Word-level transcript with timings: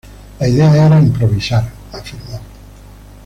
La 0.39 0.47
idea 0.47 0.87
era 0.87 0.97
improvisar", 0.99 1.71
afirmó. 1.93 2.39